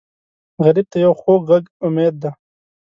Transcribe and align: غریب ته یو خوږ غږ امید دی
غریب 0.63 0.87
ته 0.91 0.97
یو 1.05 1.13
خوږ 1.19 1.41
غږ 1.49 1.63
امید 1.85 2.15
دی 2.21 2.29